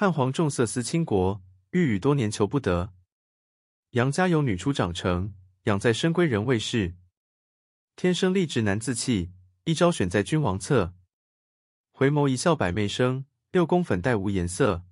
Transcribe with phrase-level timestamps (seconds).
[0.00, 1.42] 汉皇重色思倾国，
[1.72, 2.94] 御宇多年求不得。
[3.90, 5.34] 杨家有女初长成，
[5.64, 6.94] 养在深闺人未识。
[7.96, 9.32] 天生丽质难自弃，
[9.64, 10.94] 一朝选在君王侧。
[11.90, 14.84] 回眸一笑百媚生，六宫粉黛无颜色。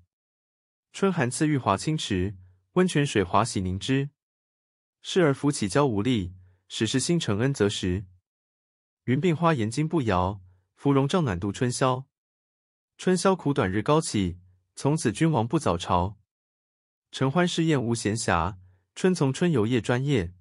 [0.93, 2.35] 春寒赐玉华清池，
[2.73, 4.11] 温泉水滑洗凝脂。
[5.03, 6.35] 侍儿扶起娇无力，
[6.67, 8.07] 始是新承恩泽时。
[9.05, 10.41] 云鬓花颜金步摇，
[10.75, 12.07] 芙蓉帐暖度春宵。
[12.99, 14.41] 春宵苦短日高起，
[14.77, 16.19] 从此君王不早朝。
[17.11, 18.59] 承欢侍宴无闲暇，
[18.95, 20.35] 春从春游夜专夜。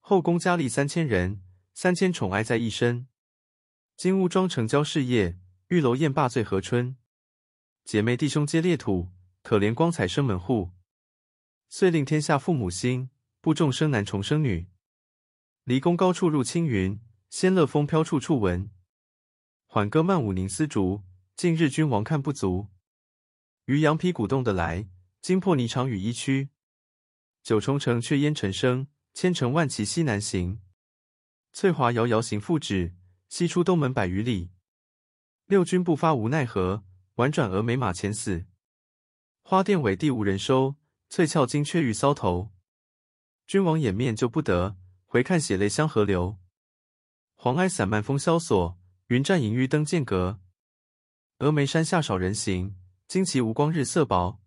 [0.00, 1.42] 后宫佳丽三千人，
[1.74, 3.06] 三千宠爱在一身。
[3.96, 6.96] 金屋妆成娇侍夜，玉楼宴罢醉和春。
[7.84, 10.72] 姐妹弟兄皆列土，可怜光彩生门户。
[11.68, 13.10] 遂令天下父母心。
[13.42, 14.68] 不重生男重生女，
[15.64, 18.70] 离宫高处入青云，仙乐风飘处处闻。
[19.66, 21.02] 缓歌慢舞凝丝竹，
[21.36, 22.68] 近日君王看不足。
[23.66, 24.88] 渔阳鼙鼓动的来，
[25.22, 26.50] 惊破霓裳羽衣曲。
[27.42, 30.60] 九重城却烟尘生，千乘万骑西南行。
[31.52, 32.94] 翠华遥遥行复止，
[33.28, 34.50] 西出东门百余里。
[35.46, 36.84] 六军不发无奈何，
[37.16, 38.44] 宛转蛾眉马前死。
[39.42, 40.76] 花钿委地无人收，
[41.08, 42.52] 翠翘金阙玉搔头。
[43.46, 46.38] 君王掩面救不得，回看血泪相和流。
[47.34, 50.40] 黄埃散漫风萧索，云战银玉登剑阁。
[51.38, 52.76] 峨眉山下少人行，
[53.08, 54.40] 旌旗无光日色薄。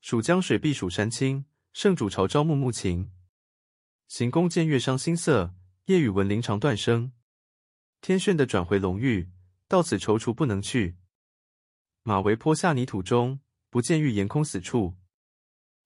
[0.00, 3.10] 蜀江水碧蜀山青，圣主朝朝暮暮情。
[4.08, 5.54] 行宫见月伤心色，
[5.86, 7.12] 夜雨闻铃肠断声。
[8.00, 9.30] 天旋地转回龙驭，
[9.68, 10.96] 到此踌躇不能去。
[12.02, 14.96] 马嵬坡下泥土中，不见玉颜空死处。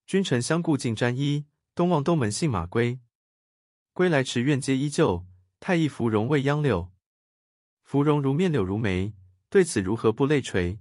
[0.06, 1.46] 君臣相顾尽沾衣。
[1.74, 3.00] 东望东门信马归，
[3.92, 5.26] 归来池苑皆依旧。
[5.60, 6.90] 太液芙蓉未央柳，
[7.82, 9.12] 芙蓉如面柳如眉，
[9.50, 10.80] 对此如何不泪垂？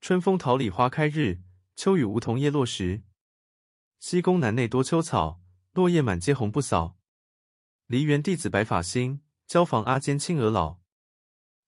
[0.00, 1.42] 春风桃李花开日，
[1.74, 3.02] 秋雨梧桐叶落时。
[3.98, 5.42] 西宫南内多秋草，
[5.72, 6.96] 落叶满阶红不扫。
[7.86, 10.78] 梨园弟子白发新，椒房阿监青娥老。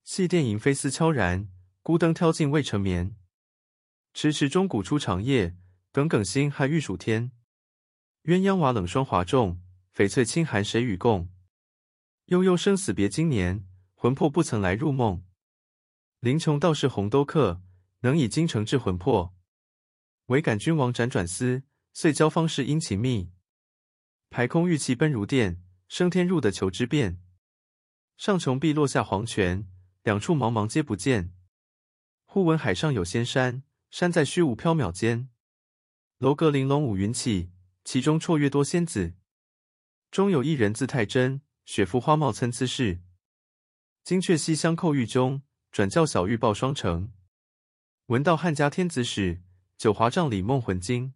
[0.03, 1.49] 细殿萤飞思悄然，
[1.83, 3.15] 孤灯挑尽未成眠。
[4.13, 5.57] 迟迟钟鼓初长夜，
[5.91, 7.31] 耿耿星汉欲曙天。
[8.23, 9.61] 鸳鸯瓦冷霜华重，
[9.93, 11.29] 翡翠清寒谁与共？
[12.25, 15.23] 悠悠生死别经年，魂魄不曾来入梦。
[16.19, 17.61] 林琼道是鸿兜客，
[18.01, 19.35] 能以精诚治魂魄。
[20.27, 21.63] 唯感君王辗转思，
[21.93, 23.31] 遂教方士殷勤觅。
[24.29, 27.19] 排空玉气奔如电，升天入地求之遍。
[28.17, 29.67] 上穷碧落下黄泉，
[30.03, 31.33] 两处茫茫皆不见。
[32.25, 35.29] 忽闻海上有仙山，山在虚无缥缈间。
[36.19, 37.51] 楼阁玲珑五云起。
[37.83, 39.15] 其中绰约多仙子，
[40.11, 43.01] 中有一人字太真，雪肤花貌参差是。
[44.03, 45.41] 金阙西厢叩玉钟，
[45.71, 47.11] 转教小玉报双成。
[48.11, 49.41] 闻道汉家天子使，
[49.77, 51.13] 九华帐里梦魂惊。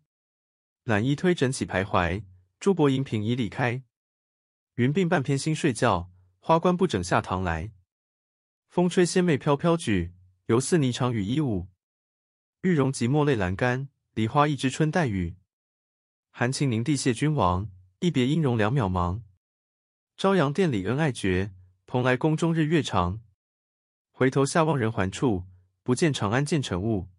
[0.86, 2.24] 揽衣推枕起徘徊，
[2.58, 3.84] 珠箔银屏迤邐开。
[4.76, 7.74] 云鬓半偏新睡觉，花冠不整下堂来。
[8.70, 10.14] 风吹仙袂飘飘举，
[10.46, 11.68] 犹似霓裳羽衣舞。
[12.62, 15.36] 玉容寂寞泪阑干，梨花一枝春带雨。
[16.32, 17.70] 含情凝地谢君王，
[18.00, 19.22] 一别音容两渺茫。
[20.16, 21.52] 朝阳殿里恩爱绝，
[21.86, 23.20] 蓬莱宫中日月长。
[24.14, 25.44] 回头下望人寰处，
[25.86, 27.10] 不见长安见尘雾。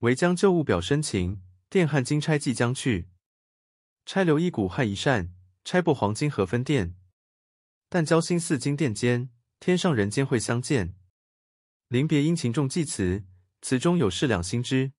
[0.00, 1.40] 唯将旧物表深情，
[1.70, 3.08] 电汉金钗即将去。
[4.04, 5.32] 钗留一股撼一扇，
[5.64, 6.96] 钗擘黄金何分店？
[7.88, 9.30] 但交心似金鈿坚，
[9.60, 10.96] 天上人间会相见。
[11.86, 13.24] 临别殷勤重寄词，
[13.62, 14.90] 词中有事两心知。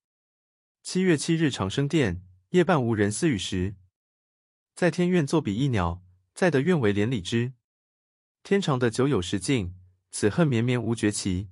[0.82, 2.24] 七月七日长生殿。
[2.52, 3.75] 夜半无人私语时，
[4.74, 6.02] 在天愿作比翼鸟，
[6.34, 7.54] 在德愿为连理枝。
[8.42, 9.75] 天长的久有时尽，
[10.10, 11.50] 此恨绵绵无绝期。